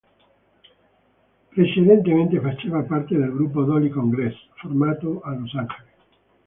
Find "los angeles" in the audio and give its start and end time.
5.35-5.93